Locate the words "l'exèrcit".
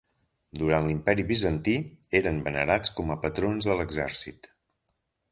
3.81-4.49